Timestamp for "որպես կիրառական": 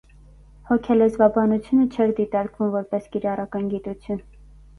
2.77-3.71